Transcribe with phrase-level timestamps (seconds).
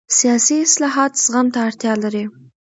[0.17, 2.23] سیاسي اصلاحات زغم ته اړتیا لري